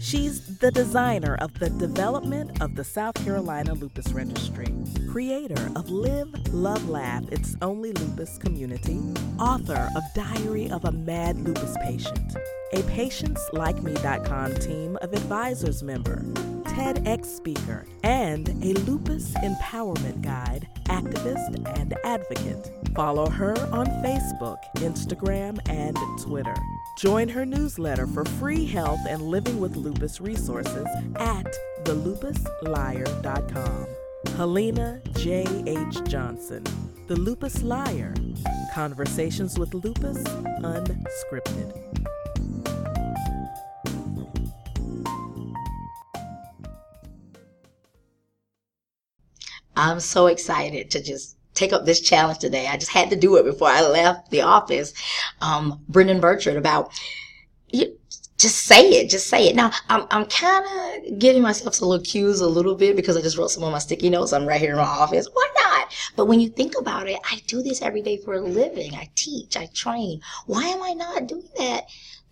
[0.00, 4.72] She's the designer of the development of the South Carolina Lupus Registry,
[5.10, 9.00] creator of Live, Love, Laugh, It's Only Lupus Community,
[9.40, 12.36] author of Diary of a Mad Lupus Patient,
[12.72, 16.22] a PatientsLikeMe.com team of advisors member,
[16.62, 22.70] TEDx speaker, and a lupus empowerment guide, activist, and advocate.
[22.94, 26.54] Follow her on Facebook, Instagram, and Twitter.
[26.98, 31.46] Join her newsletter for free health and living with lupus resources at
[31.84, 33.86] thelupusliar.com.
[34.36, 35.46] Helena J.
[35.68, 36.02] H.
[36.08, 36.64] Johnson,
[37.06, 38.14] The Lupus Liar
[38.74, 41.72] Conversations with Lupus Unscripted.
[49.76, 52.66] I'm so excited to just take up this challenge today.
[52.66, 54.94] I just had to do it before I left the office.
[55.40, 56.90] Um, Brendon Burchard about
[57.70, 57.98] you,
[58.38, 59.56] just say it, just say it.
[59.56, 63.20] Now, I'm, I'm kind of giving myself a little cues a little bit because I
[63.20, 64.32] just wrote some on my sticky notes.
[64.32, 65.28] I'm right here in my office.
[65.32, 65.92] Why not?
[66.14, 68.94] But when you think about it, I do this every day for a living.
[68.94, 70.20] I teach, I train.
[70.46, 71.86] Why am I not doing that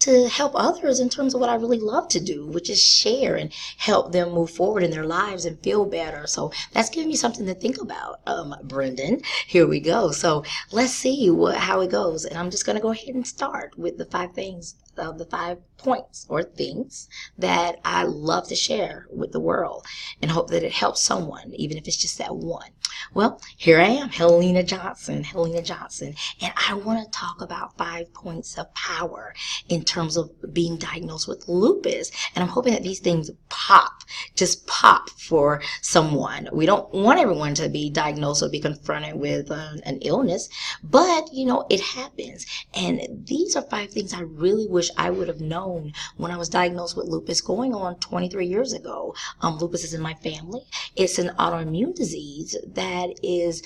[0.07, 3.35] to help others in terms of what I really love to do, which is share
[3.35, 6.29] and help them move forward in their lives and feel better.
[6.29, 9.21] So that's giving me something to think about, um, Brendon.
[9.49, 10.13] Here we go.
[10.13, 12.25] So let's see what how it goes.
[12.25, 15.27] And I'm just going to go ahead and start with the five things, uh, the
[15.27, 19.85] five points or things that I love to share with the world
[20.23, 22.71] and hope that it helps someone, even if it's just that one.
[23.13, 28.13] Well, here I am, Helena Johnson, Helena Johnson, and I want to talk about five
[28.15, 29.35] points of power
[29.69, 32.11] in terms of being diagnosed with lupus.
[32.35, 34.03] And I'm hoping that these things pop,
[34.35, 36.49] just pop for someone.
[36.53, 40.49] We don't want everyone to be diagnosed or be confronted with uh, an illness,
[40.83, 42.45] but you know, it happens.
[42.75, 46.49] And these are five things I really wish I would have known when I was
[46.49, 49.15] diagnosed with lupus going on 23 years ago.
[49.41, 50.63] Um, lupus is in my family.
[50.95, 53.63] It's an autoimmune disease that is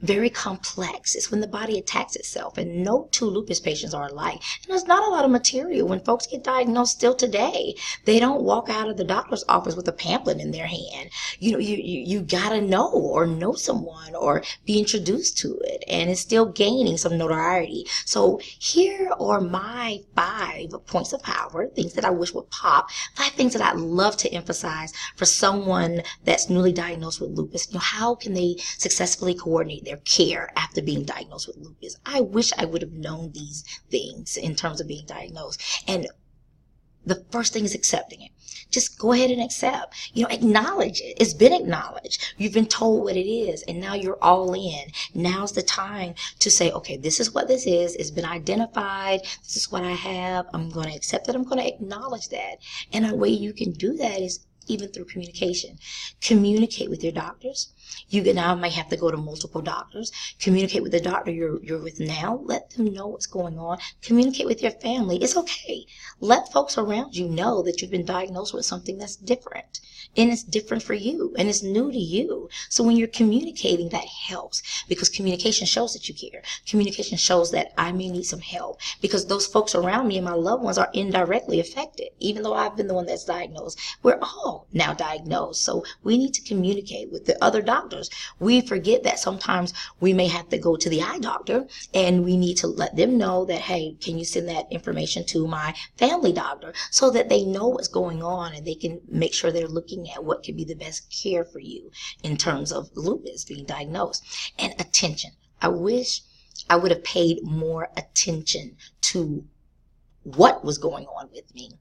[0.00, 1.14] very complex.
[1.14, 4.40] It's when the body attacks itself, and no two lupus patients are alike.
[4.62, 5.88] And there's not a lot of material.
[5.88, 7.74] When folks get diagnosed still today,
[8.04, 11.10] they don't walk out of the doctor's office with a pamphlet in their hand.
[11.38, 15.82] You know, you, you, you gotta know or know someone or be introduced to it,
[15.88, 17.86] and it's still gaining some notoriety.
[18.04, 23.32] So here are my five points of power, things that I wish would pop, five
[23.32, 27.68] things that I'd love to emphasize for someone that's newly diagnosed with lupus.
[27.68, 31.96] You know, how can they successfully coordinate their care after being diagnosed with lupus.
[32.04, 35.60] I wish I would have known these things in terms of being diagnosed.
[35.88, 36.06] And
[37.06, 38.32] the first thing is accepting it.
[38.70, 39.94] Just go ahead and accept.
[40.12, 41.16] You know, acknowledge it.
[41.18, 42.34] It's been acknowledged.
[42.36, 44.92] You've been told what it is, and now you're all in.
[45.14, 47.94] Now's the time to say, okay, this is what this is.
[47.94, 49.22] It's been identified.
[49.42, 50.46] This is what I have.
[50.52, 51.34] I'm going to accept it.
[51.34, 52.56] I'm going to acknowledge that.
[52.92, 55.78] And a way you can do that is even through communication.
[56.20, 57.72] Communicate with your doctors.
[58.10, 60.12] You now may have to go to multiple doctors.
[60.38, 62.40] Communicate with the doctor you're, you're with now.
[62.44, 63.78] Let them know what's going on.
[64.02, 65.16] Communicate with your family.
[65.22, 65.86] It's okay.
[66.20, 69.80] Let folks around you know that you've been diagnosed with something that's different.
[70.16, 72.48] And it's different for you and it's new to you.
[72.68, 76.42] So when you're communicating, that helps because communication shows that you care.
[76.66, 80.32] Communication shows that I may need some help because those folks around me and my
[80.32, 82.08] loved ones are indirectly affected.
[82.18, 84.18] Even though I've been the one that's diagnosed, we're
[84.72, 85.62] now diagnosed.
[85.62, 88.10] So we need to communicate with the other doctors.
[88.38, 92.36] We forget that sometimes we may have to go to the eye doctor and we
[92.36, 96.32] need to let them know that, hey, can you send that information to my family
[96.32, 100.10] doctor so that they know what's going on and they can make sure they're looking
[100.10, 101.90] at what could be the best care for you
[102.22, 104.24] in terms of lupus being diagnosed.
[104.58, 105.32] And attention.
[105.60, 106.22] I wish
[106.70, 109.44] I would have paid more attention to
[110.22, 111.72] what was going on with me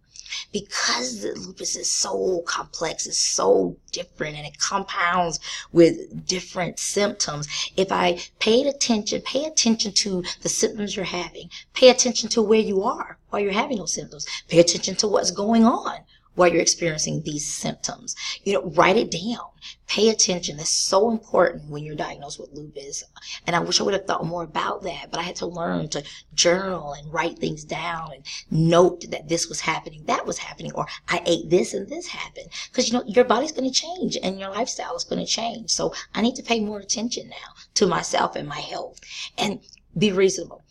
[0.52, 5.40] because the lupus is so complex, it's so different, and it compounds
[5.72, 7.47] with different symptoms.
[7.75, 12.59] If I paid attention, pay attention to the symptoms you're having, pay attention to where
[12.59, 16.00] you are while you're having those symptoms, pay attention to what's going on
[16.38, 18.16] while you're experiencing these symptoms.
[18.44, 19.50] You know, write it down.
[19.88, 20.57] Pay attention.
[20.57, 23.04] That's so important when you're diagnosed with lupus.
[23.48, 25.89] And I wish I would have thought more about that, but I had to learn
[25.89, 26.04] to
[26.36, 30.86] journal and write things down and note that this was happening, that was happening, or
[31.10, 32.50] I ate this and this happened.
[32.69, 35.72] Because, you know, your body's going to change and your lifestyle is going to change.
[35.72, 39.00] So I need to pay more attention now to myself and my health
[39.39, 39.60] and
[39.98, 40.62] be reasonable.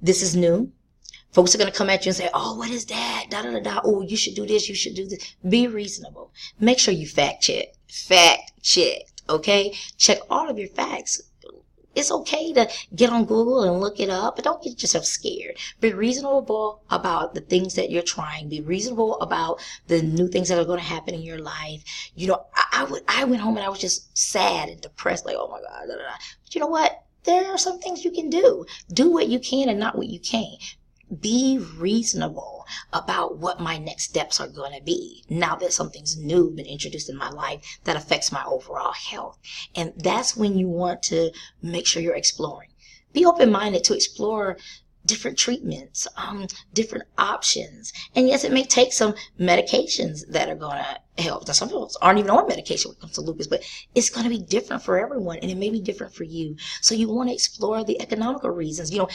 [0.00, 0.70] This is new.
[1.32, 3.26] Folks are going to come at you and say, Oh, what is that?
[3.30, 3.80] Da, da, da, da.
[3.84, 4.68] Oh, you should do this.
[4.68, 5.34] You should do this.
[5.48, 6.30] Be reasonable.
[6.60, 7.68] Make sure you fact check.
[7.88, 8.98] Fact check.
[9.30, 9.74] Okay.
[9.96, 11.22] Check all of your facts.
[11.94, 15.56] it's okay to get on Google and look it up, but don't get yourself scared.
[15.80, 18.50] Be reasonable about the things that you're trying.
[18.50, 21.82] Be reasonable about the new things that are going to happen in your life.
[22.14, 25.24] You know, I, I would, I went home and I was just sad and depressed,
[25.24, 25.86] like, oh my God.
[25.86, 26.16] Da, da, da.
[26.44, 27.04] But you know what?
[27.24, 28.66] There are some things you can do.
[28.92, 30.60] Do what you can and not what you can't
[31.20, 36.50] be reasonable about what my next steps are going to be now that something's new
[36.50, 39.38] been introduced in my life that affects my overall health.
[39.74, 41.30] And that's when you want to
[41.60, 42.70] make sure you're exploring.
[43.12, 44.56] Be open minded to explore
[45.04, 47.92] different treatments, um, different options.
[48.14, 51.46] And yes, it may take some medications that are going to help.
[51.46, 53.62] Now, some people aren't even on medication when it comes to lupus, but
[53.94, 56.56] it's going to be different for everyone and it may be different for you.
[56.80, 58.92] So you want to explore the economical reasons.
[58.92, 59.08] You know,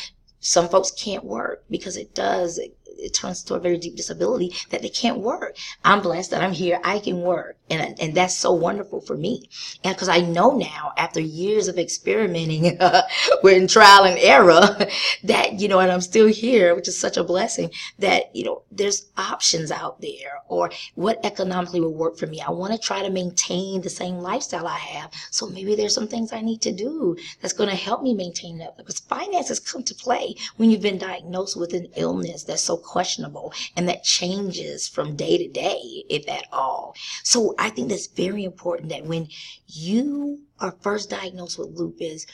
[0.47, 4.53] some folks can't work because it does it, it turns to a very deep disability
[4.69, 5.57] that they can't work.
[5.83, 6.79] I'm blessed that I'm here.
[6.85, 7.57] I can work.
[7.69, 9.49] And, and that's so wonderful for me.
[9.83, 12.77] And because I know now, after years of experimenting,
[13.43, 14.77] we're in trial and error,
[15.23, 18.63] that, you know, and I'm still here, which is such a blessing, that, you know,
[18.71, 22.41] there's options out there or what economically will work for me.
[22.41, 25.11] I want to try to maintain the same lifestyle I have.
[25.31, 28.57] So maybe there's some things I need to do that's going to help me maintain
[28.59, 32.77] that because finances come to play when you've been diagnosed with an illness that's so
[32.77, 36.95] questionable and that changes from day to day, if at all.
[37.23, 39.27] So I think that's very important that when
[39.67, 42.25] you are first diagnosed with lupus,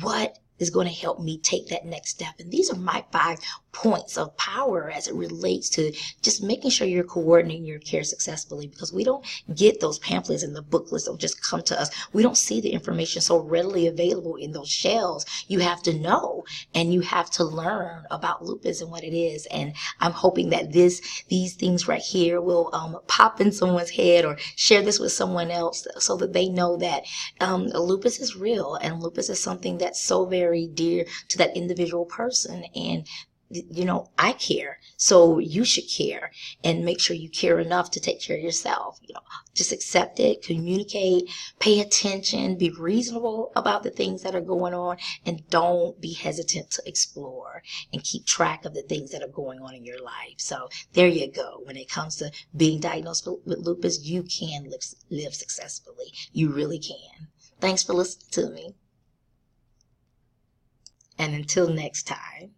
[0.00, 2.34] what is going to help me take that next step.
[2.38, 3.38] And these are my five
[3.72, 8.66] points of power as it relates to just making sure you're coordinating your care successfully
[8.66, 9.24] because we don't
[9.54, 11.90] get those pamphlets and the booklets that just come to us.
[12.12, 15.24] We don't see the information so readily available in those shelves.
[15.48, 19.46] You have to know and you have to learn about lupus and what it is.
[19.46, 24.24] And I'm hoping that this, these things right here will um, pop in someone's head
[24.24, 27.04] or share this with someone else so that they know that
[27.40, 32.04] um, lupus is real and lupus is something that's so very dear to that individual
[32.04, 32.64] person.
[32.74, 33.06] And
[33.52, 34.78] you know, I care.
[34.96, 36.30] So you should care
[36.64, 38.98] and make sure you care enough to take care of yourself.
[39.02, 39.20] You know,
[39.54, 41.28] just accept it, communicate,
[41.58, 44.96] pay attention, be reasonable about the things that are going on
[45.26, 47.62] and don't be hesitant to explore
[47.92, 50.38] and keep track of the things that are going on in your life.
[50.38, 51.60] So there you go.
[51.64, 56.12] When it comes to being diagnosed with lupus, you can live, live successfully.
[56.32, 57.28] You really can.
[57.60, 58.74] Thanks for listening to me.
[61.18, 62.54] And until next time.